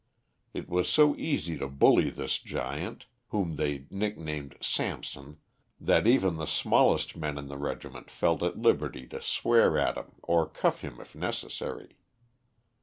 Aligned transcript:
It 0.51 0.67
was 0.67 0.89
so 0.89 1.15
easy 1.15 1.59
to 1.59 1.67
bully 1.67 2.09
this 2.09 2.39
giant, 2.39 3.05
whom 3.27 3.55
they 3.55 3.85
nicknamed 3.91 4.55
Samson, 4.59 5.37
that 5.79 6.07
even 6.07 6.37
the 6.37 6.47
smallest 6.47 7.15
men 7.15 7.37
in 7.37 7.49
the 7.49 7.57
regiment 7.59 8.09
felt 8.09 8.41
at 8.41 8.57
liberty 8.57 9.05
to 9.09 9.21
swear 9.21 9.77
at 9.77 9.97
him 9.97 10.13
or 10.23 10.49
cuff 10.49 10.81
him 10.81 10.99
if 10.99 11.13
necessary. 11.13 11.97